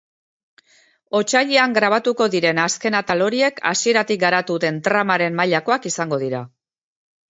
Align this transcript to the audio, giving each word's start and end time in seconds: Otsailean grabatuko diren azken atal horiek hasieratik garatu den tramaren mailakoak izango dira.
Otsailean 1.19 1.75
grabatuko 1.79 2.29
diren 2.37 2.63
azken 2.65 2.99
atal 3.03 3.23
horiek 3.29 3.63
hasieratik 3.75 4.27
garatu 4.27 4.61
den 4.67 4.85
tramaren 4.91 5.43
mailakoak 5.45 5.91
izango 5.97 6.25
dira. 6.29 6.47